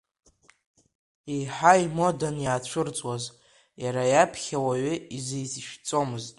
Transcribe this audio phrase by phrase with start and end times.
[1.33, 3.23] Еиҳа имодан иаацәырҵуаз,
[3.83, 6.29] иара иаԥхьа уаҩы изишәҵомызт.